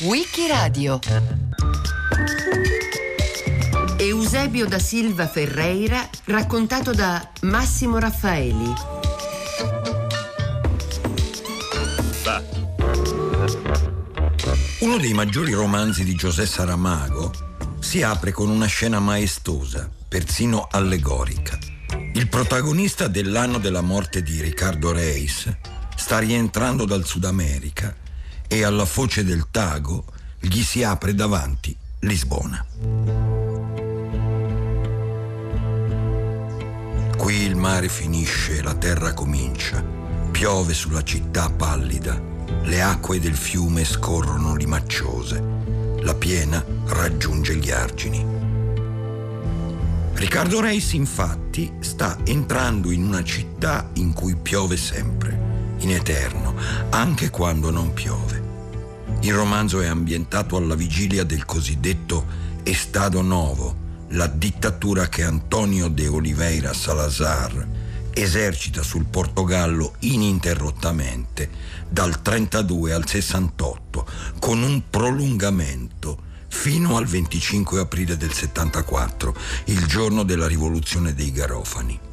[0.00, 0.98] Wikiradio
[3.98, 8.72] Eusebio da Silva Ferreira raccontato da Massimo Raffaeli
[14.80, 17.30] Uno dei maggiori romanzi di José Saramago
[17.78, 21.56] si apre con una scena maestosa, persino allegorica.
[22.14, 25.48] Il protagonista dell'anno della morte di Riccardo Reis
[25.96, 27.94] sta rientrando dal Sud America
[28.46, 30.04] e alla foce del Tago
[30.38, 32.64] gli si apre davanti Lisbona.
[37.16, 39.82] Qui il mare finisce, la terra comincia,
[40.30, 42.20] piove sulla città pallida,
[42.62, 45.42] le acque del fiume scorrono limacciose,
[46.00, 48.24] la piena raggiunge gli argini.
[50.12, 55.45] Riccardo Reis infatti sta entrando in una città in cui piove sempre
[55.78, 56.54] in eterno,
[56.90, 58.42] anche quando non piove.
[59.20, 62.24] Il romanzo è ambientato alla vigilia del cosiddetto
[62.62, 71.50] Estado Novo, la dittatura che Antonio de Oliveira Salazar esercita sul Portogallo ininterrottamente
[71.88, 74.06] dal 32 al 68
[74.38, 82.05] con un prolungamento fino al 25 aprile del 74, il giorno della rivoluzione dei Garofani.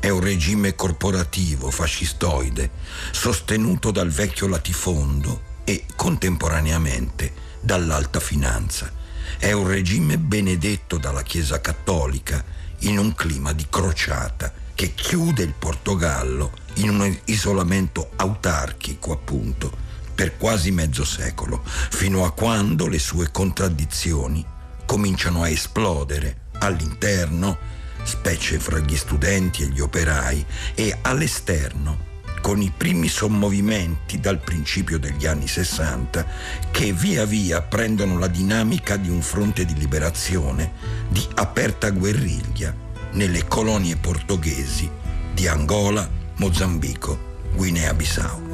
[0.00, 2.70] È un regime corporativo, fascistoide,
[3.10, 8.90] sostenuto dal vecchio latifondo e contemporaneamente dall'alta finanza.
[9.38, 12.42] È un regime benedetto dalla Chiesa cattolica
[12.78, 19.70] in un clima di crociata che chiude il Portogallo in un isolamento autarchico, appunto,
[20.14, 24.42] per quasi mezzo secolo, fino a quando le sue contraddizioni
[24.86, 32.08] cominciano a esplodere all'interno specie fra gli studenti e gli operai, e all'esterno,
[32.40, 36.26] con i primi sommovimenti dal principio degli anni 60,
[36.70, 40.72] che via via prendono la dinamica di un fronte di liberazione,
[41.08, 42.74] di aperta guerriglia,
[43.12, 44.88] nelle colonie portoghesi
[45.34, 47.18] di Angola, Mozambico,
[47.54, 48.49] Guinea-Bissau.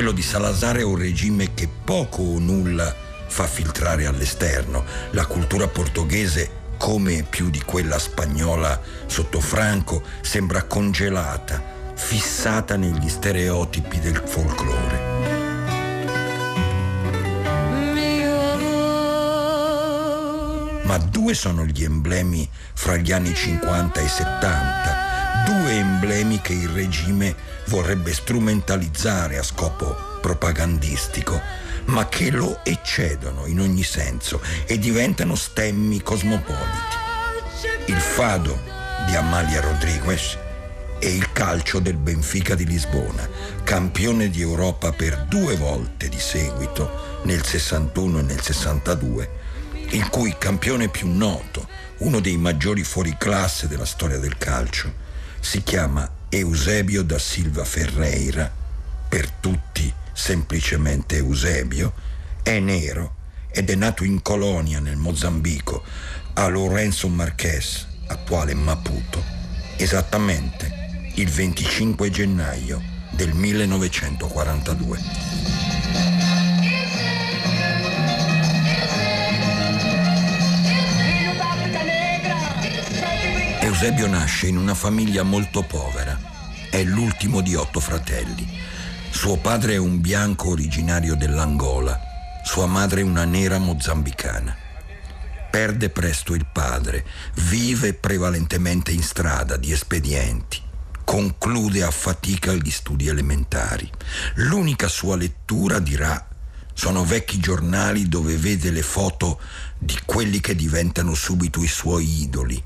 [0.00, 2.96] Quello di Salazar è un regime che poco o nulla
[3.26, 4.82] fa filtrare all'esterno.
[5.10, 11.62] La cultura portoghese, come più di quella spagnola sotto Franco, sembra congelata,
[11.92, 15.00] fissata negli stereotipi del folklore.
[20.84, 24.99] Ma due sono gli emblemi fra gli anni 50 e 70
[25.44, 27.34] due emblemi che il regime
[27.66, 31.40] vorrebbe strumentalizzare a scopo propagandistico,
[31.86, 36.96] ma che lo eccedono in ogni senso e diventano stemmi cosmopoliti.
[37.86, 38.58] Il fado
[39.06, 40.36] di Amalia Rodriguez
[40.98, 43.26] e il calcio del Benfica di Lisbona,
[43.64, 49.30] campione di Europa per due volte di seguito, nel 61 e nel 62,
[49.90, 51.66] il cui campione più noto,
[51.98, 55.08] uno dei maggiori fuoriclasse della storia del calcio,
[55.40, 58.50] si chiama Eusebio da Silva Ferreira,
[59.08, 61.92] per tutti semplicemente Eusebio,
[62.42, 63.16] è nero
[63.50, 65.82] ed è nato in colonia nel Mozambico,
[66.34, 69.22] a Lorenzo Marques, attuale Maputo,
[69.76, 72.80] esattamente il 25 gennaio
[73.10, 76.19] del 1942.
[83.82, 86.20] Eusebio nasce in una famiglia molto povera.
[86.68, 88.46] È l'ultimo di otto fratelli.
[89.08, 91.98] Suo padre è un bianco originario dell'Angola,
[92.44, 94.54] sua madre una nera mozambicana.
[95.50, 100.60] Perde presto il padre, vive prevalentemente in strada di espedienti.
[101.02, 103.90] Conclude a fatica gli studi elementari.
[104.34, 106.28] L'unica sua lettura, dirà,
[106.74, 109.40] sono vecchi giornali dove vede le foto
[109.78, 112.62] di quelli che diventano subito i suoi idoli,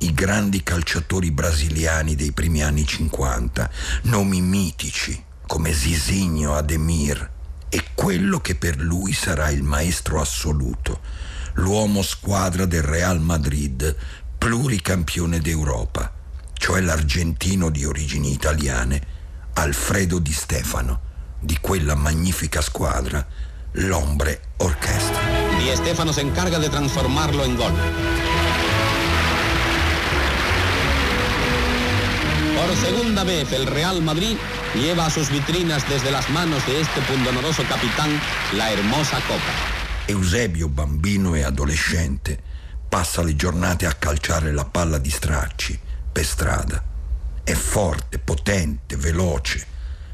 [0.00, 3.70] i grandi calciatori brasiliani dei primi anni 50,
[4.02, 7.30] nomi mitici come Zizinho Ademir,
[7.68, 11.00] e quello che per lui sarà il maestro assoluto,
[11.54, 13.96] l'uomo squadra del Real Madrid,
[14.38, 16.12] pluricampione d'Europa,
[16.54, 19.16] cioè l'argentino di origini italiane,
[19.54, 21.00] Alfredo Di Stefano,
[21.40, 23.26] di quella magnifica squadra,
[23.72, 25.20] l'Ombre Orchestra.
[25.58, 28.47] Di Stefano se encarga de transformarlo en gol.
[32.68, 34.36] Por segunda vez el Real Madrid
[34.74, 38.10] lleva a sus vitrinas desde las manos de este pundonoroso capitán
[38.52, 40.04] la hermosa copa.
[40.06, 42.38] Eusebio, bambino e adolescente,
[42.86, 45.80] passa le giornate a calciare la palla di stracci
[46.12, 46.84] per strada.
[47.42, 49.66] È forte, potente, veloce,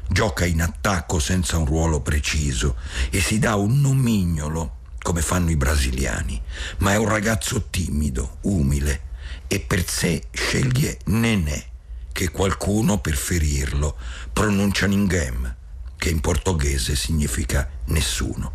[0.07, 2.77] gioca in attacco senza un ruolo preciso
[3.09, 6.41] e si dà un nomignolo come fanno i brasiliani,
[6.77, 9.01] ma è un ragazzo timido, umile
[9.47, 11.73] e per sé sceglie Nenè,
[12.15, 13.97] che qualcuno per ferirlo
[14.31, 15.53] pronuncia Ninghem,
[15.97, 18.53] che in portoghese significa nessuno.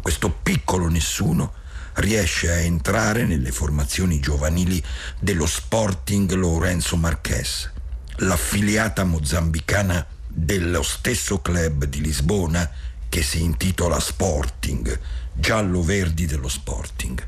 [0.00, 1.52] Questo piccolo nessuno
[1.94, 4.80] riesce a entrare nelle formazioni giovanili
[5.18, 7.72] dello Sporting Lorenzo Marques,
[8.18, 12.70] l'affiliata mozambicana dello stesso club di Lisbona
[13.08, 14.96] che si intitola Sporting,
[15.32, 17.26] giallo-verdi dello Sporting.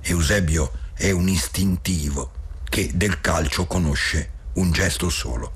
[0.00, 2.32] Eusebio è un istintivo
[2.68, 5.52] che del calcio conosce un gesto solo,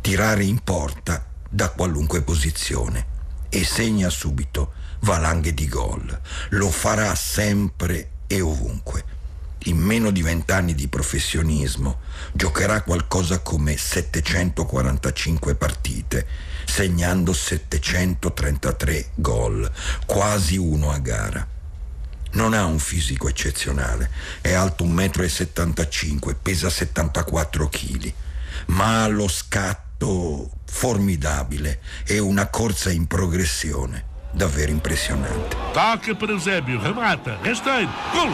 [0.00, 3.16] tirare in porta da qualunque posizione
[3.48, 6.20] e segna subito valanghe di gol.
[6.50, 9.16] Lo farà sempre e ovunque.
[9.64, 12.00] In meno di vent'anni di professionismo
[12.32, 16.26] giocherà qualcosa come 745 partite,
[16.64, 19.70] segnando 733 gol,
[20.06, 21.46] quasi uno a gara.
[22.30, 24.10] Non ha un fisico eccezionale,
[24.40, 28.12] è alto 1,75 m, pesa 74 kg,
[28.66, 35.56] ma lo scatto formidabile e una corsa in progressione davvero impressionante.
[35.72, 38.30] Toca para Eusébio, remata, rasteiro, gol!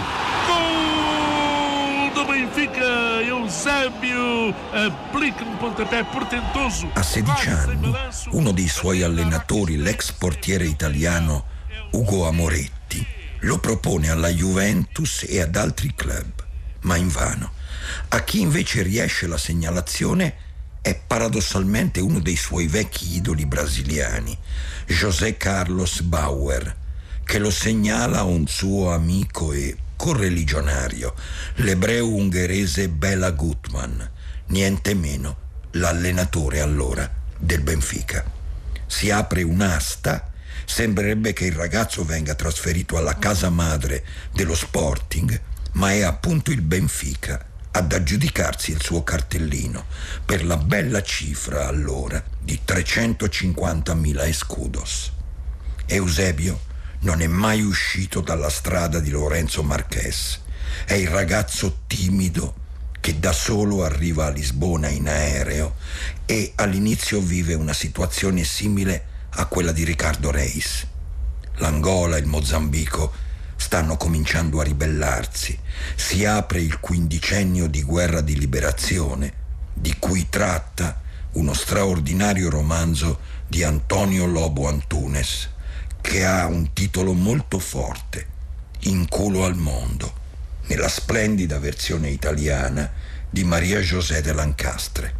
[0.47, 3.21] Gol do Benfica!
[3.21, 6.91] Eusébio applica un pontapè portentoso.
[6.95, 7.95] A 16 anni,
[8.31, 11.53] uno dei suoi allenatori, l'ex portiere italiano
[11.93, 13.07] Ugo Amoretti,
[13.41, 16.45] lo propone alla Juventus e ad altri club,
[16.83, 17.53] ma invano.
[18.09, 20.37] A chi invece riesce la segnalazione
[20.85, 24.37] è paradossalmente uno dei suoi vecchi idoli brasiliani,
[24.87, 26.77] José Carlos Bauer,
[27.25, 31.15] che lo segnala a un suo amico e correligionario,
[31.55, 33.99] l'ebreo ungherese Bela Gutmann,
[34.49, 35.37] niente meno
[35.71, 38.23] l'allenatore allora del Benfica.
[38.87, 40.33] Si apre un'asta,
[40.67, 45.41] sembrerebbe che il ragazzo venga trasferito alla casa madre dello Sporting,
[45.73, 49.87] ma è appunto il Benfica ad aggiudicarsi il suo cartellino
[50.25, 55.13] per la bella cifra allora di 350.000 escudos.
[55.87, 56.61] Eusebio
[57.01, 60.41] non è mai uscito dalla strada di Lorenzo Marques.
[60.85, 62.63] È il ragazzo timido
[63.01, 65.75] che da solo arriva a Lisbona in aereo
[66.27, 70.87] e all'inizio vive una situazione simile a quella di Riccardo Reis.
[71.57, 73.24] L'Angola, il Mozambico
[73.65, 75.59] stanno cominciando a ribellarsi.
[75.97, 79.33] Si apre il quindicennio di guerra di liberazione,
[79.73, 81.01] di cui tratta
[81.33, 85.49] uno straordinario romanzo di Antonio Lobo Antunes,
[86.03, 88.33] che ha un titolo molto forte,
[88.81, 90.13] In culo al mondo,
[90.67, 92.93] nella splendida versione italiana
[93.31, 95.15] di Maria José de Lancastre.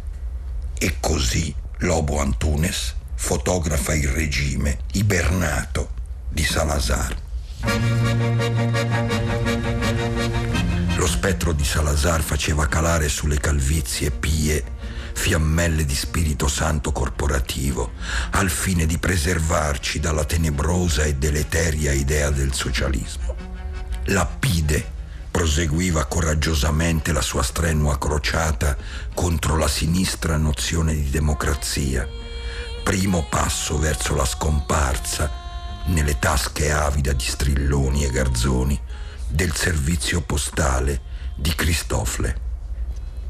[0.77, 5.89] E così Lobo Antunes fotografa il regime ibernato
[6.29, 7.24] di Salazar.
[10.95, 14.63] Lo spettro di Salazar faceva calare sulle calvizie pie
[15.15, 17.93] fiammelle di Spirito Santo corporativo,
[18.31, 23.35] al fine di preservarci dalla tenebrosa e deleteria idea del socialismo.
[24.05, 24.93] La PIDE
[25.31, 28.77] proseguiva coraggiosamente la sua strenua crociata
[29.13, 32.07] contro la sinistra nozione di democrazia,
[32.83, 35.44] primo passo verso la scomparsa
[35.85, 38.79] nelle tasche avida di strilloni e garzoni
[39.27, 41.01] del servizio postale
[41.35, 42.43] di Cristofle.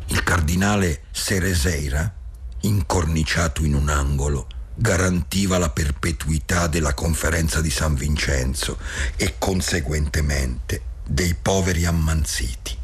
[0.07, 2.13] Il cardinale Cereseira,
[2.61, 8.77] incorniciato in un angolo, garantiva la perpetuità della conferenza di San Vincenzo
[9.15, 12.77] e conseguentemente dei poveri ammanziti.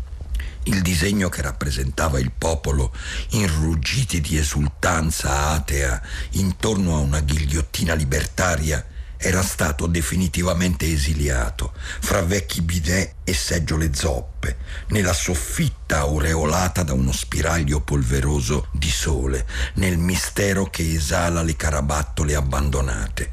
[0.63, 2.93] Il disegno che rappresentava il popolo
[3.31, 6.01] irruggiti di esultanza atea
[6.31, 8.85] intorno a una ghigliottina libertaria
[9.23, 17.11] era stato definitivamente esiliato fra vecchi bidet e seggiole zoppe, nella soffitta aureolata da uno
[17.11, 23.31] spiraglio polveroso di sole, nel mistero che esala le carabattole abbandonate.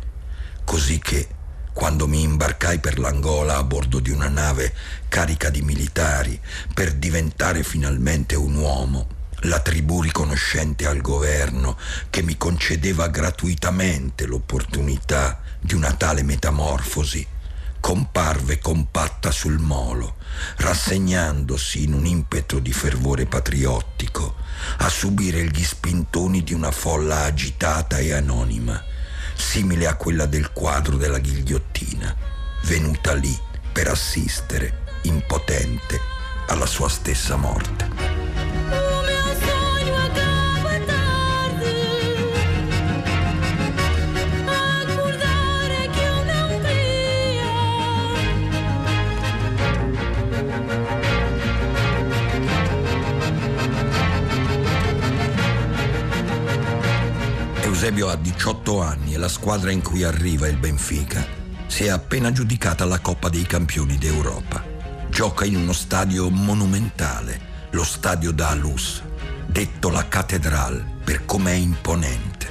[0.64, 1.26] Così che,
[1.73, 4.75] quando mi imbarcai per l'Angola a bordo di una nave
[5.09, 6.38] carica di militari
[6.75, 11.78] per diventare finalmente un uomo, la tribù riconoscente al governo
[12.11, 17.26] che mi concedeva gratuitamente l'opportunità di una tale metamorfosi,
[17.80, 20.16] comparve compatta sul molo,
[20.56, 24.36] rassegnandosi in un impeto di fervore patriottico
[24.78, 28.82] a subire gli spintoni di una folla agitata e anonima,
[29.34, 32.14] simile a quella del quadro della ghigliottina,
[32.64, 33.36] venuta lì
[33.72, 36.00] per assistere, impotente,
[36.48, 38.17] alla sua stessa morte.
[57.88, 61.26] Eusebio ha 18 anni e la squadra in cui arriva il Benfica
[61.68, 64.62] si è appena giudicata la Coppa dei Campioni d'Europa.
[65.09, 67.40] Gioca in uno stadio monumentale,
[67.71, 69.02] lo stadio da Alus,
[69.47, 72.47] detto la Cattedrale per com'è imponente,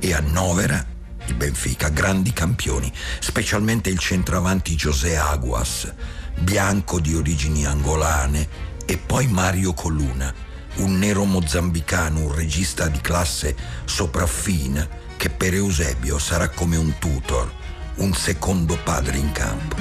[0.00, 0.84] e annovera
[1.26, 5.92] il Benfica grandi campioni, specialmente il centravanti José Aguas,
[6.40, 8.48] bianco di origini angolane,
[8.84, 10.34] e poi Mario Coluna,
[10.76, 17.52] un nero mozambicano, un regista di classe sopraffina che per Eusebio sarà come un tutor,
[17.96, 19.76] un secondo padre in campo.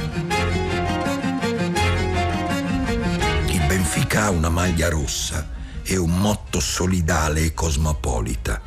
[3.47, 5.49] Il Benfica ha una maglia rossa
[5.83, 8.61] e un motto solidale e cosmopolita,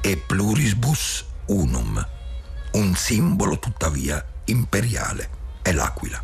[0.00, 2.06] e plurisbus unum,
[2.72, 5.30] un simbolo tuttavia imperiale,
[5.62, 6.22] è l'aquila.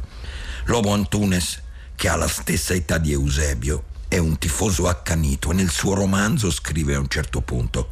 [0.66, 1.62] Lobo Antunes,
[1.94, 3.84] che ha la stessa età di Eusebio,
[4.14, 7.88] è un tifoso accanito e nel suo romanzo scrive a un certo punto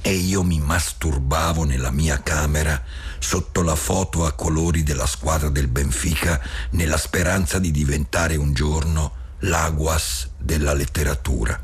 [0.00, 2.80] e io mi masturbavo nella mia camera
[3.18, 9.14] sotto la foto a colori della squadra del Benfica nella speranza di diventare un giorno
[9.40, 11.60] l'aguas della letteratura.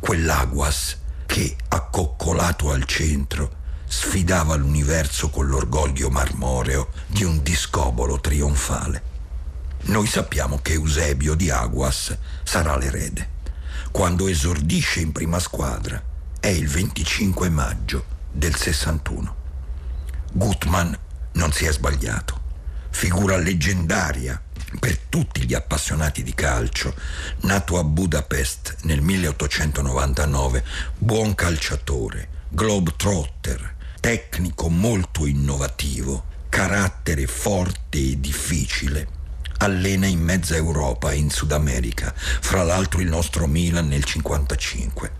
[0.00, 3.56] Quell'aguas che, accoccolato al centro,
[3.86, 9.07] sfidava l'universo con l'orgoglio marmoreo di un discobolo trionfale.
[9.88, 13.36] Noi sappiamo che Eusebio di Aguas sarà l'erede.
[13.90, 16.00] Quando esordisce in prima squadra
[16.38, 19.34] è il 25 maggio del 61.
[20.32, 20.92] Gutmann
[21.32, 22.38] non si è sbagliato.
[22.90, 24.38] Figura leggendaria
[24.78, 26.94] per tutti gli appassionati di calcio,
[27.42, 30.64] nato a Budapest nel 1899,
[30.98, 39.16] buon calciatore, globetrotter, tecnico molto innovativo, carattere forte e difficile
[39.58, 45.12] allena in mezza Europa e in Sud America, fra l'altro il nostro Milan nel 55.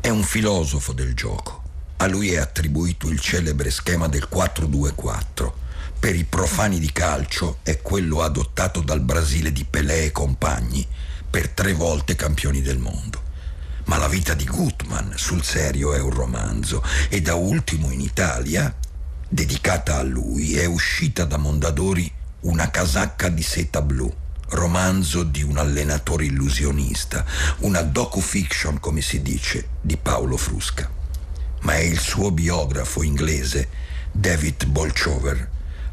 [0.00, 1.62] È un filosofo del gioco.
[1.98, 5.52] A lui è attribuito il celebre schema del 4-2-4.
[5.98, 10.86] Per i profani di calcio è quello adottato dal Brasile di Pelé e compagni,
[11.28, 13.28] per tre volte campioni del mondo.
[13.84, 18.74] Ma la vita di Gutmann sul serio è un romanzo e da ultimo in Italia,
[19.28, 24.12] dedicata a lui, è uscita da Mondadori una casacca di seta blu,
[24.50, 27.24] romanzo di un allenatore illusionista,
[27.58, 30.90] una docu-fiction, come si dice, di Paolo Frusca.
[31.62, 33.68] Ma è il suo biografo inglese,
[34.10, 35.48] David Bolchover,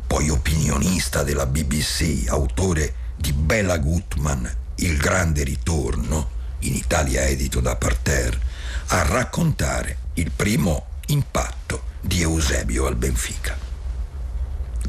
[0.08, 7.76] poi opinionista della BBC, autore di Bella Gutman, Il grande ritorno, in Italia edito da
[7.76, 8.40] Parterre,
[8.88, 13.67] a raccontare il primo impatto di Eusebio al Benfica.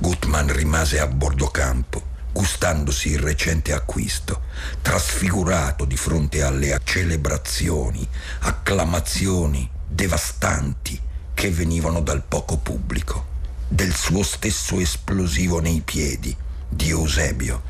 [0.00, 2.00] Gutman rimase a bordo campo,
[2.30, 4.42] gustandosi il recente acquisto,
[4.80, 8.06] trasfigurato di fronte alle celebrazioni,
[8.42, 11.00] acclamazioni devastanti
[11.34, 13.26] che venivano dal poco pubblico,
[13.66, 16.34] del suo stesso esplosivo nei piedi
[16.68, 17.60] di Eusebio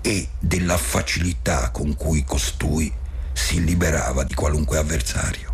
[0.00, 2.90] e della facilità con cui costui
[3.34, 5.52] si liberava di qualunque avversario.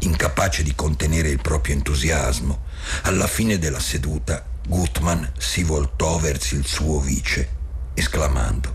[0.00, 2.64] Incapace di contenere il proprio entusiasmo,
[3.04, 7.48] alla fine della seduta Gutman si voltò verso il suo vice,
[7.94, 8.74] esclamando: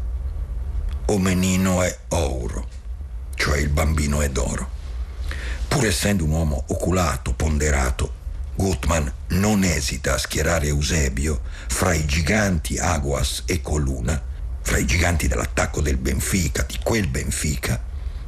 [1.05, 2.67] O menino è oro,
[3.35, 4.69] cioè il bambino è d'oro.
[5.65, 8.13] Pur essendo un uomo oculato, ponderato,
[8.55, 14.21] Gutman non esita a schierare Eusebio fra i giganti Aguas e Coluna,
[14.61, 17.81] fra i giganti dell'attacco del Benfica, di quel Benfica,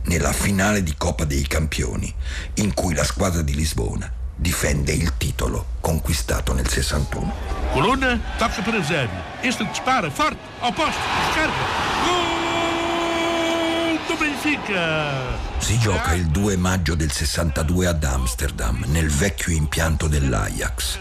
[0.03, 2.13] nella finale di Coppa dei Campioni,
[2.55, 7.33] in cui la squadra di Lisbona difende il titolo conquistato nel 61.
[7.73, 9.19] Colonna tocca per Eusebio.
[9.41, 10.99] Este dispara forte, posto,
[11.31, 11.57] scarica.
[12.05, 12.39] Gol
[14.07, 15.11] do Benfica!
[15.57, 20.99] Si gioca il 2 maggio del 62 ad Amsterdam, nel vecchio impianto dell'Ajax.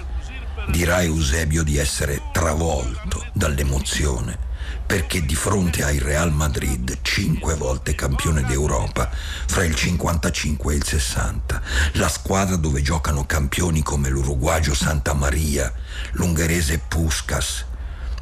[0.66, 4.46] Dirà Eusebio di essere travolto dall'emozione
[4.88, 9.10] perché di fronte al Real Madrid, cinque volte campione d'Europa,
[9.46, 15.70] fra il 55 e il 60, la squadra dove giocano campioni come l'uruguagio Santa Maria,
[16.12, 17.66] l'ungherese Puskas,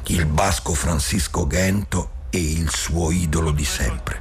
[0.07, 4.19] il basco Francisco Gento e il suo idolo di sempre,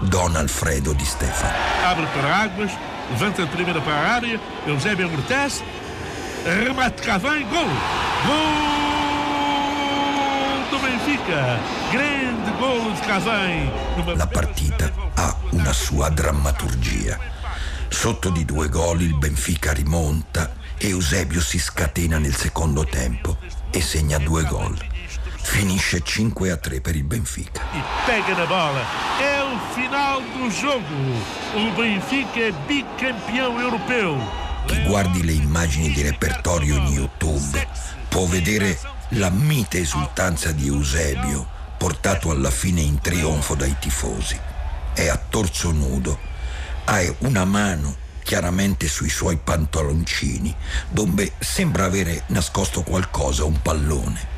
[0.00, 1.54] Don Alfredo di Stefano.
[1.84, 2.72] Abre para Águas,
[3.10, 5.62] levanta a primeira para a área, Eusébio amortece,
[6.42, 7.70] remate vem, gol!
[8.26, 8.83] Gol!
[10.70, 11.58] Do Benfica.
[11.90, 13.70] Grande gol de Cavani.
[14.16, 17.18] La partita ha una sua drammaturgia.
[17.88, 23.38] Sotto di due gol il Benfica rimonta e Eusebio si scatena nel secondo tempo
[23.70, 24.76] e segna due gol.
[25.36, 27.60] Finisce 5 a 3 per il Benfica.
[27.72, 28.80] E pega na bola.
[29.20, 30.84] É o final do jogo.
[31.54, 34.18] O Benfica é bicampeão europeu.
[34.66, 37.68] Chi guardi le immagini di repertorio in YouTube
[38.08, 38.78] può vedere
[39.14, 41.46] la mite esultanza di Eusebio
[41.78, 44.38] portato alla fine in trionfo dai tifosi.
[44.92, 46.18] È a torso nudo,
[46.84, 50.54] ha una mano chiaramente sui suoi pantaloncini,
[50.88, 54.32] dove sembra avere nascosto qualcosa, un pallone.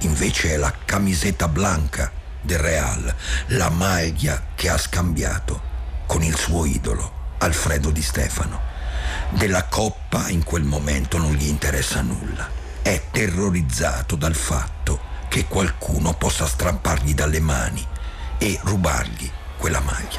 [0.00, 2.10] Invece è la camiseta blanca
[2.40, 3.14] del Real,
[3.48, 5.70] la maglia che ha scambiato
[6.06, 8.60] con il suo idolo, Alfredo Di Stefano.
[9.30, 12.61] Della coppa in quel momento non gli interessa nulla.
[12.82, 17.86] È terrorizzato dal fatto che qualcuno possa strappargli dalle mani
[18.38, 20.18] e rubargli quella maglia.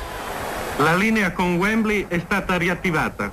[0.77, 3.32] La linea con Wembley è stata riattivata.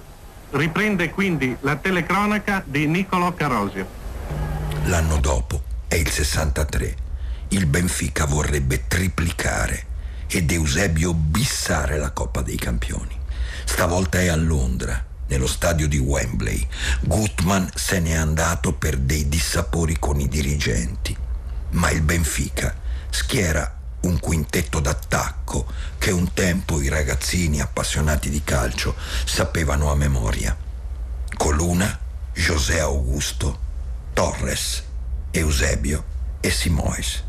[0.51, 3.87] Riprende quindi la telecronaca di Niccolò Carosio.
[4.87, 6.97] L'anno dopo, è il 63,
[7.49, 9.85] il Benfica vorrebbe triplicare
[10.27, 13.17] ed Eusebio bissare la Coppa dei Campioni.
[13.65, 16.67] Stavolta è a Londra, nello stadio di Wembley.
[17.01, 21.17] Gutman se n'è andato per dei dissapori con i dirigenti,
[21.71, 22.75] ma il Benfica
[23.09, 25.67] schiera un quintetto d'attacco
[25.99, 30.57] che un tempo i ragazzini appassionati di calcio sapevano a memoria.
[31.37, 31.99] Coluna,
[32.35, 33.59] José Augusto,
[34.13, 34.83] Torres,
[35.31, 36.05] Eusebio
[36.41, 37.23] e Simoes.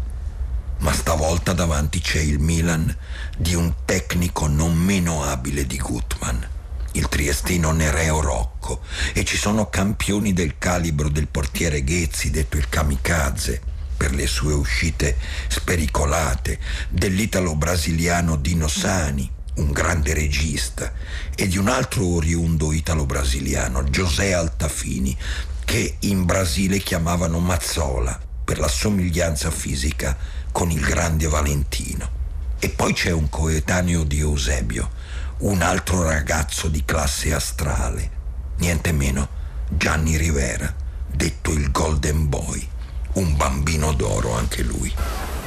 [0.79, 2.95] Ma stavolta davanti c'è il Milan
[3.37, 6.47] di un tecnico non meno abile di Gutman,
[6.93, 8.81] il triestino Nereo Rocco,
[9.13, 13.61] e ci sono campioni del calibro del portiere Ghezzi, detto il kamikaze,
[13.95, 15.17] per le sue uscite
[15.47, 20.93] spericolate, dell'italo-brasiliano Dino Sani, un grande regista,
[21.35, 25.15] e di un altro oriundo italo-brasiliano, José Altafini,
[25.63, 30.17] che in Brasile chiamavano Mazzola per la somiglianza fisica
[30.51, 32.19] con il grande Valentino.
[32.59, 34.91] E poi c'è un coetaneo di Eusebio,
[35.41, 38.09] un altro ragazzo di classe astrale,
[38.57, 39.27] niente meno
[39.69, 40.73] Gianni Rivera,
[41.07, 42.69] detto il Golden Boy
[43.13, 44.93] un bambino d'oro anche lui.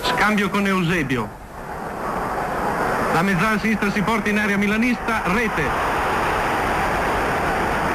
[0.03, 1.43] Scambio con Eusebio.
[3.13, 5.63] La mezzala sinistra si porta in area milanista, rete.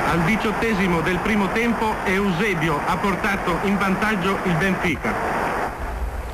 [0.08, 5.14] Al diciottesimo del primo tempo Eusebio ha portato in vantaggio il Benfica.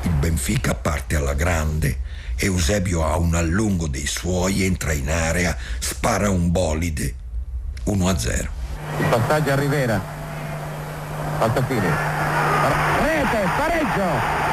[0.02, 1.98] Il Benfica parte alla grande,
[2.36, 7.14] Eusebio ha un allungo dei suoi, entra in area, spara un bolide.
[7.84, 8.48] 1 a 0.
[8.98, 10.00] Il passaggio a Rivera.
[11.38, 12.16] Altafine
[13.16, 14.44] rete, pareggio.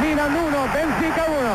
[0.00, 1.52] Milan 1, Benfica 1.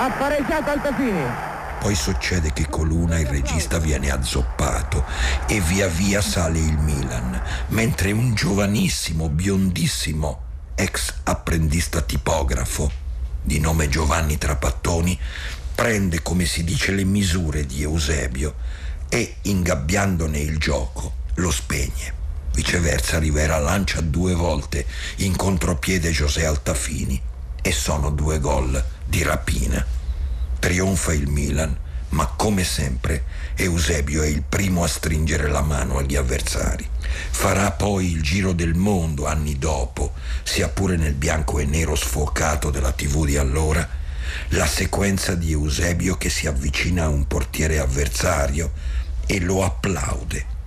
[0.00, 1.48] Ha pareggiato Altafini.
[1.78, 5.04] Poi succede che Coluna, il regista, viene azzoppato
[5.46, 12.99] e via via sale il Milan, mentre un giovanissimo, biondissimo ex apprendista tipografo
[13.42, 15.18] di nome Giovanni Trapattoni
[15.74, 18.54] prende, come si dice, le misure di Eusebio
[19.08, 22.18] e, ingabbiandone il gioco, lo spegne.
[22.52, 24.84] Viceversa Rivera lancia due volte
[25.16, 27.20] in contropiede José Altafini
[27.62, 29.84] e sono due gol di rapina.
[30.58, 31.76] Trionfa il Milan,
[32.10, 36.88] ma come sempre Eusebio è il primo a stringere la mano agli avversari.
[37.30, 42.70] Farà poi il giro del mondo anni dopo, sia pure nel bianco e nero sfocato
[42.70, 43.86] della TV di allora,
[44.50, 48.72] la sequenza di Eusebio che si avvicina a un portiere avversario
[49.26, 50.58] e lo applaude.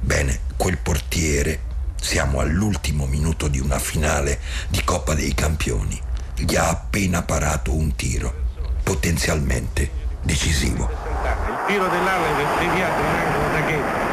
[0.00, 1.70] Bene, quel portiere,
[2.00, 6.00] siamo all'ultimo minuto di una finale di Coppa dei Campioni,
[6.36, 8.34] gli ha appena parato un tiro,
[8.82, 10.88] potenzialmente decisivo.
[10.88, 14.10] Il tiro dell'ala è deviato in angolo da Ghetti.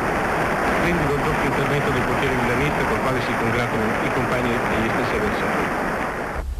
[0.79, 5.87] Splendido doppio intervento del portiere milanista col quale si congratulano i compagni degli stessi avversari.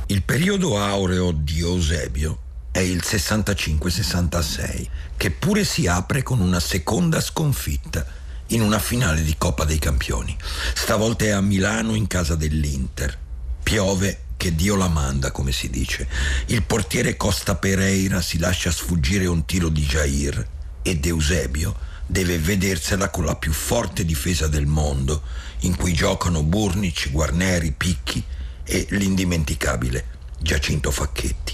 [0.08, 2.38] Il periodo aureo di Eusebio
[2.72, 8.06] è il 65-66, che pure si apre con una seconda sconfitta
[8.48, 10.36] in una finale di Coppa dei Campioni.
[10.74, 13.18] Stavolta è a Milano in casa dell'Inter.
[13.62, 16.08] Piove che Dio la manda, come si dice.
[16.46, 20.48] Il portiere Costa Pereira si lascia sfuggire un tiro di Jair
[20.82, 21.76] ed Eusebio
[22.06, 25.24] deve vedersela con la più forte difesa del mondo,
[25.60, 28.24] in cui giocano Burnic, Guarneri, Picchi
[28.64, 30.06] e l'indimenticabile
[30.40, 31.54] Giacinto Facchetti.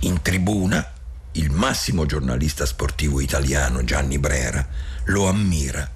[0.00, 0.84] In tribuna
[1.32, 4.66] il massimo giornalista sportivo italiano Gianni Brera
[5.04, 5.88] lo ammira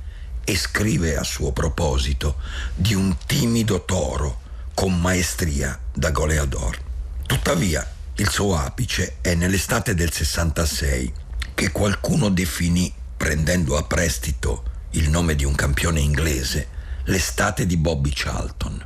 [0.44, 2.36] e scrive a suo proposito
[2.76, 4.44] di un timido toro
[4.76, 6.78] con maestria da goleador.
[7.26, 11.12] Tuttavia, il suo apice è nell'estate del 66,
[11.54, 16.68] che qualcuno definì, prendendo a prestito il nome di un campione inglese,
[17.04, 18.84] l'estate di Bobby Charlton.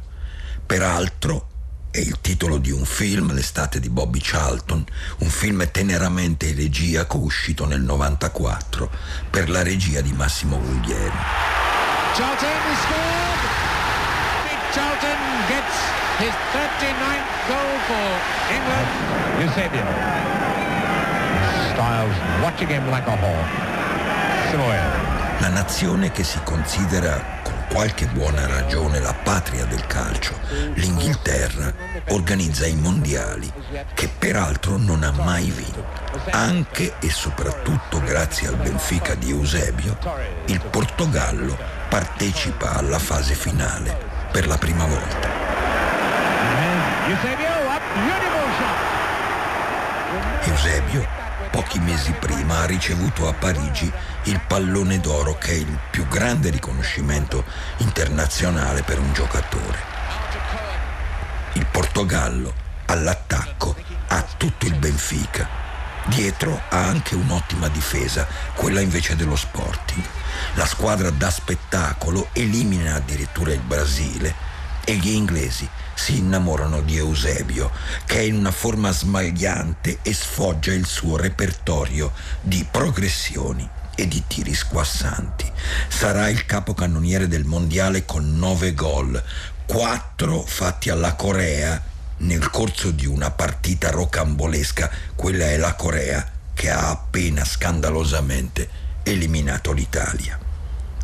[0.65, 1.49] Peraltro
[1.91, 4.85] è il titolo di un film, L'estate di Bobby Charlton,
[5.19, 8.89] un film teneramente elegiaco uscito nel 94
[9.29, 11.17] per la regia di Massimo Guglieri.
[12.15, 13.60] Charlton scored!
[14.73, 15.77] Charlton gets
[16.23, 18.07] his 39th goal for
[18.55, 18.89] England.
[19.43, 19.85] Eusebio.
[21.73, 23.49] Styles watching him like a hawk.
[24.49, 25.41] Simoel.
[25.41, 30.39] La nazione che si considera qualche buona ragione la patria del calcio,
[30.75, 31.73] l'Inghilterra
[32.11, 33.51] organizza i mondiali
[33.95, 35.85] che peraltro non ha mai vinto.
[36.31, 39.99] Anche e soprattutto grazie al Benfica di Eusebio,
[40.45, 45.29] il Portogallo partecipa alla fase finale per la prima volta.
[50.43, 53.91] Eusebio Pochi mesi prima ha ricevuto a Parigi
[54.25, 57.45] il pallone d'oro che è il più grande riconoscimento
[57.79, 59.79] internazionale per un giocatore.
[61.55, 62.55] Il Portogallo
[62.87, 63.75] all'attacco
[64.09, 65.49] ha tutto il Benfica.
[66.05, 70.20] Dietro ha anche un'ottima difesa, quella invece dello Sporting.
[70.55, 74.35] La squadra da spettacolo elimina addirittura il Brasile
[74.85, 77.71] e gli inglesi si innamorano di Eusebio,
[78.07, 84.25] che è in una forma smagliante e sfoggia il suo repertorio di progressioni e di
[84.27, 85.51] tiri squassanti.
[85.89, 89.23] Sarà il capocannoniere del mondiale con nove gol,
[89.67, 91.81] quattro fatti alla Corea
[92.19, 94.91] nel corso di una partita rocambolesca.
[95.15, 98.69] Quella è la Corea che ha appena scandalosamente
[99.03, 100.39] eliminato l'Italia.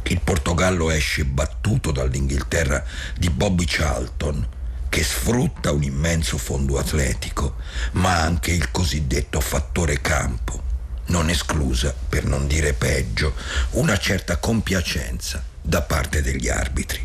[0.05, 2.85] Il Portogallo esce battuto dall'Inghilterra
[3.19, 4.47] di Bobby Charlton,
[4.89, 7.57] che sfrutta un immenso fondo atletico,
[7.93, 10.63] ma anche il cosiddetto fattore campo,
[11.07, 13.35] non esclusa, per non dire peggio,
[13.73, 17.05] una certa compiacenza da parte degli arbitri.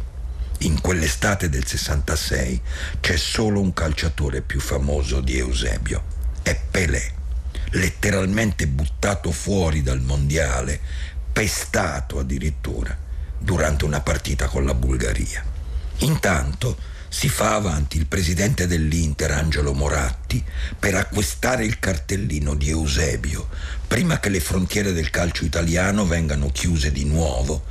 [0.60, 2.62] In quell'estate del 66
[3.00, 6.04] c'è solo un calciatore più famoso di Eusebio,
[6.44, 7.14] è Pelé,
[7.71, 10.80] letteralmente buttato fuori dal mondiale
[11.32, 12.97] pestato addirittura
[13.38, 15.43] durante una partita con la Bulgaria.
[16.00, 20.43] Intanto si fa avanti il presidente dell'Inter, Angelo Moratti,
[20.80, 23.50] per acquistare il cartellino di Eusebio,
[23.86, 27.65] prima che le frontiere del calcio italiano vengano chiuse di nuovo,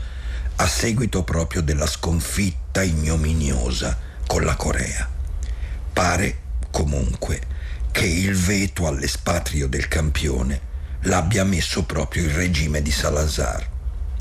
[0.56, 5.08] a seguito proprio della sconfitta ignominiosa con la Corea.
[5.92, 6.38] Pare,
[6.70, 7.40] comunque,
[7.90, 10.68] che il veto all'espatrio del campione
[11.02, 13.68] l'abbia messo proprio il regime di Salazar.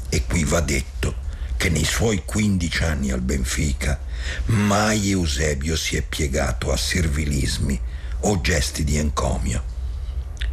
[0.10, 1.15] E qui va detto
[1.58, 3.99] che nei suoi 15 anni al Benfica
[4.45, 7.79] mai Eusebio si è piegato a servilismi
[8.21, 9.63] o gesti di encomio.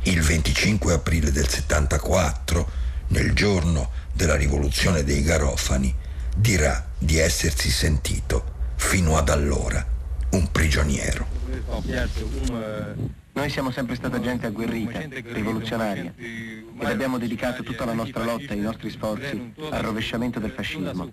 [0.02, 2.70] Il 25 aprile del 74,
[3.08, 5.94] nel giorno della rivoluzione dei Garofani,
[6.34, 9.94] dirà di essersi sentito fino ad allora
[10.36, 11.26] un prigioniero.
[13.32, 15.00] Noi siamo sempre stata gente agguerrita,
[15.32, 20.50] rivoluzionaria, ed abbiamo dedicato tutta la nostra lotta e i nostri sforzi al rovesciamento del
[20.50, 21.12] fascismo.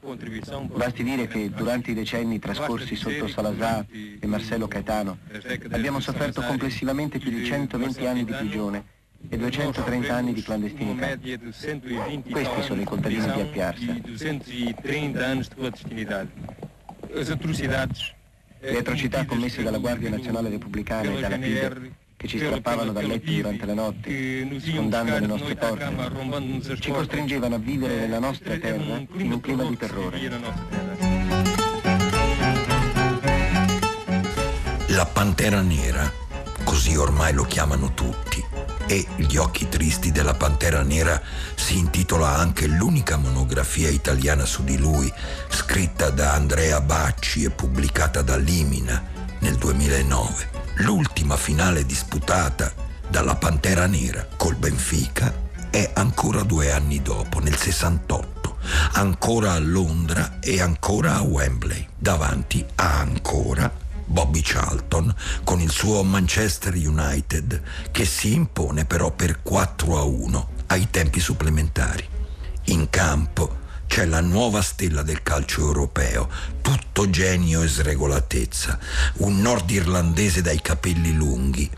[0.74, 3.86] Basti dire che durante i decenni trascorsi sotto Salazar
[4.20, 5.18] e Marcello Caetano
[5.72, 8.86] abbiamo sofferto complessivamente più di 120 anni di prigione
[9.30, 11.18] e 230 anni di clandestinità.
[12.30, 13.96] Questi sono i contadini di Appiarsa.
[18.66, 23.30] Le atrocità commesse dalla Guardia Nazionale Repubblicana e dalla PIDE che ci strappavano dal letto
[23.30, 29.32] durante la notte, sfondando le nostre porte, ci costringevano a vivere nella nostra terra in
[29.34, 30.20] un clima di terrore.
[34.88, 36.10] La Pantera Nera,
[36.64, 38.43] così ormai lo chiamano tutti,
[38.88, 41.22] e Gli occhi tristi della Pantera Nera
[41.56, 45.12] si intitola anche l'unica monografia italiana su di lui,
[45.50, 49.02] scritta da Andrea Bacci e pubblicata da Limina
[49.40, 52.74] nel 2009 l'ultima finale disputata
[53.08, 58.58] dalla Pantera Nera col Benfica è ancora due anni dopo, nel 68,
[58.94, 65.14] ancora a Londra e ancora a Wembley, davanti a ancora Bobby Charlton
[65.44, 67.62] con il suo Manchester United
[67.92, 72.08] che si impone però per 4 a 1 ai tempi supplementari.
[72.66, 76.28] In campo c'è la nuova stella del calcio europeo,
[76.62, 78.80] tutto genio e sregolatezza,
[79.18, 81.70] un nordirlandese dai capelli lunghi,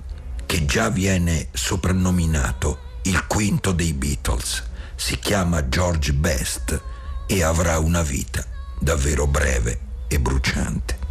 [0.46, 4.64] che già viene soprannominato il quinto dei Beatles.
[4.96, 6.82] Si chiama George Best
[7.28, 8.46] e avrà una vita
[8.80, 11.05] davvero breve e bruciante.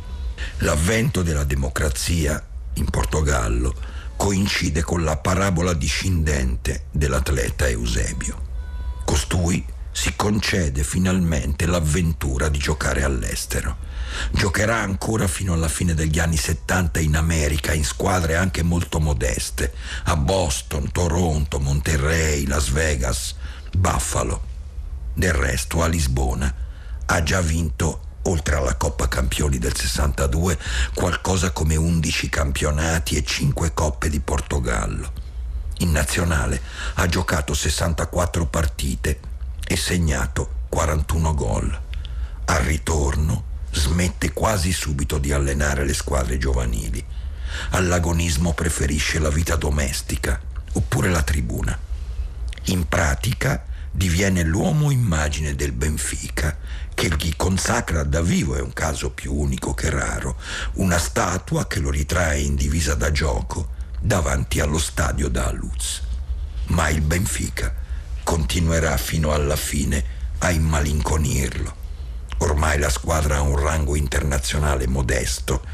[0.58, 2.42] L'avvento della democrazia
[2.74, 3.74] in Portogallo,
[4.16, 8.40] coincide con la parabola discendente dell'atleta Eusebio.
[9.04, 13.76] Costui si concede finalmente l'avventura di giocare all'estero.
[14.30, 19.74] Giocherà ancora fino alla fine degli anni 70 in America in squadre anche molto modeste,
[20.04, 23.34] a Boston, Toronto, Monterrey, Las Vegas,
[23.76, 24.52] Buffalo.
[25.14, 26.52] Del resto a Lisbona
[27.06, 30.58] ha già vinto oltre alla Coppa Campioni del 62,
[30.94, 35.12] qualcosa come 11 campionati e 5 coppe di Portogallo.
[35.78, 36.60] In nazionale
[36.94, 39.20] ha giocato 64 partite
[39.66, 41.80] e segnato 41 gol.
[42.46, 47.04] Al ritorno smette quasi subito di allenare le squadre giovanili.
[47.70, 50.40] All'agonismo preferisce la vita domestica
[50.72, 51.76] oppure la tribuna.
[52.66, 56.58] In pratica diviene l'uomo immagine del Benfica
[56.94, 60.36] che gli consacra da vivo, è un caso più unico che raro,
[60.74, 63.68] una statua che lo ritrae in divisa da gioco
[64.00, 66.02] davanti allo stadio da Luz.
[66.66, 67.72] Ma il Benfica
[68.24, 70.04] continuerà fino alla fine
[70.38, 71.82] a immalinconirlo.
[72.38, 75.64] Ormai la squadra ha un rango internazionale modesto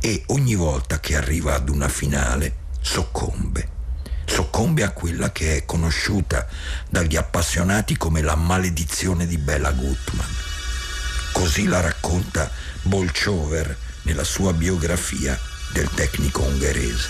[0.00, 3.73] e ogni volta che arriva ad una finale soccombe
[4.26, 6.46] soccombe a quella che è conosciuta
[6.88, 10.26] dagli appassionati come la maledizione di Bela Gutman.
[11.32, 12.50] Così la racconta
[12.82, 15.38] Bolchover nella sua biografia
[15.72, 17.08] del tecnico ungherese.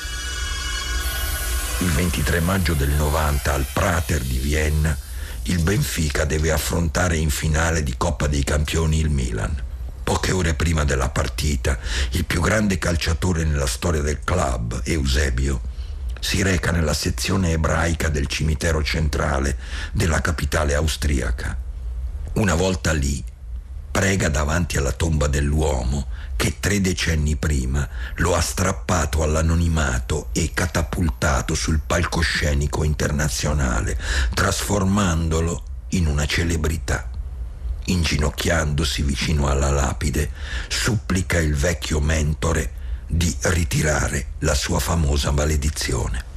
[1.79, 4.97] Il 23 maggio del 90 al Prater di Vienna
[5.47, 9.55] il Benfica deve affrontare in finale di Coppa dei Campioni il Milan.
[10.03, 11.79] Poche ore prima della partita,
[12.13, 15.61] il più grande calciatore nella storia del club, Eusebio,
[16.25, 19.59] si reca nella sezione ebraica del cimitero centrale
[19.93, 21.55] della capitale austriaca.
[22.37, 23.23] Una volta lì,
[23.91, 31.55] prega davanti alla tomba dell'uomo che tre decenni prima lo ha strappato all'anonimato e catapultato
[31.55, 34.01] sul palcoscenico internazionale,
[34.33, 37.07] trasformandolo in una celebrità.
[37.85, 40.31] Inginocchiandosi vicino alla lapide,
[40.69, 46.33] supplica il vecchio mentore di ritirare la sua famosa maledizione.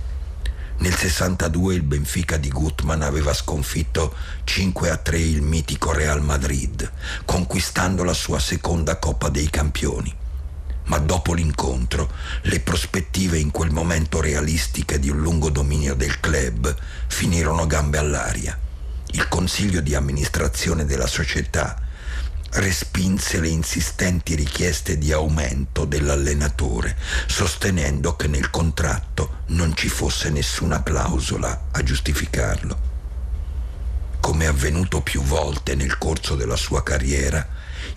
[0.80, 6.92] Nel 62 il Benfica di Gutman aveva sconfitto 5 a 3 il mitico Real Madrid,
[7.26, 10.14] conquistando la sua seconda Coppa dei Campioni.
[10.86, 12.12] Ma dopo l'incontro,
[12.44, 16.74] le prospettive in quel momento realistiche di un lungo dominio del club
[17.08, 18.58] finirono gambe all'aria.
[19.12, 21.82] Il consiglio di amministrazione della società
[22.52, 26.96] respinse le insistenti richieste di aumento dell'allenatore,
[27.28, 32.86] sostenendo che nel contratto non ci fosse nessuna clausola a giustificarlo.
[34.20, 37.48] Come avvenuto più volte nel corso della sua carriera,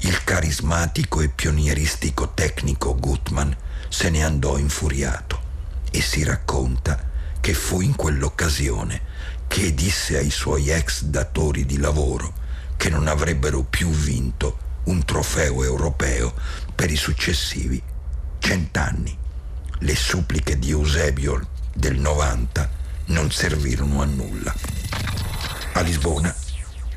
[0.00, 3.56] il carismatico e pionieristico tecnico Gutman
[3.88, 5.40] se ne andò infuriato
[5.90, 7.08] e si racconta
[7.40, 9.08] che fu in quell'occasione
[9.48, 12.39] che disse ai suoi ex datori di lavoro
[12.80, 16.32] che non avrebbero più vinto un trofeo europeo
[16.74, 17.80] per i successivi
[18.38, 19.14] cent'anni.
[19.80, 22.70] Le suppliche di Eusebio del 90
[23.08, 24.54] non servirono a nulla.
[25.74, 26.34] A Lisbona,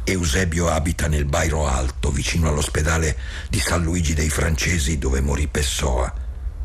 [0.06, 3.18] Eusebio abita nel Bairo Alto, vicino all'ospedale
[3.50, 6.14] di San Luigi dei Francesi dove morì Pessoa,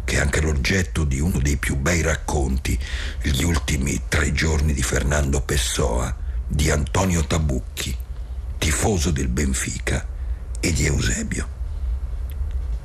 [0.04, 2.78] che è anche l'oggetto di uno dei più bei racconti,
[3.22, 6.14] gli ultimi tre giorni di Fernando Pessoa,
[6.46, 8.06] di Antonio Tabucchi
[8.58, 10.06] tifoso del Benfica
[10.60, 11.56] e di Eusebio.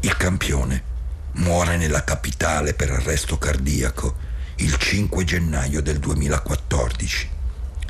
[0.01, 0.91] Il campione
[1.33, 4.15] muore nella capitale per arresto cardiaco
[4.57, 7.29] il 5 gennaio del 2014.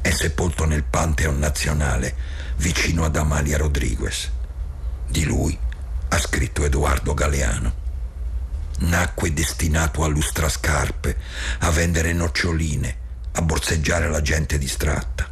[0.01, 2.15] È sepolto nel Pantheon nazionale
[2.57, 4.31] vicino ad Amalia Rodriguez.
[5.07, 5.57] Di lui
[6.09, 7.81] ha scritto Edoardo Galeano.
[8.79, 11.17] Nacque destinato a lustrascarpe,
[11.59, 12.97] a vendere noccioline,
[13.33, 15.29] a borseggiare la gente distratta.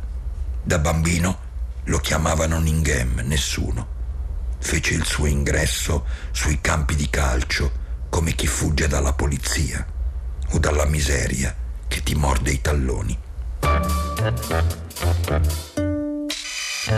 [0.64, 1.50] Da bambino
[1.86, 4.00] lo chiamavano Ninghem, nessuno.
[4.60, 7.72] Fece il suo ingresso sui campi di calcio
[8.10, 9.86] come chi fugge dalla polizia
[10.52, 11.56] o dalla miseria
[11.88, 13.20] che ti morde i talloni.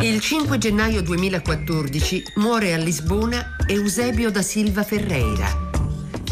[0.02, 5.63] Il 5 gennaio 2014 muore a Lisbona Eusebio da Silva Ferreira.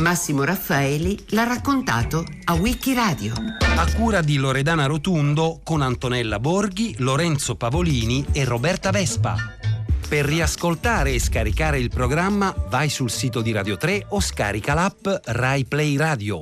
[0.01, 3.33] Massimo Raffaeli l'ha raccontato a Wikiradio.
[3.59, 9.35] A cura di Loredana Rotundo con Antonella Borghi, Lorenzo Pavolini e Roberta Vespa.
[10.09, 15.07] Per riascoltare e scaricare il programma vai sul sito di Radio 3 o scarica l'app
[15.25, 16.41] Rai Play Radio.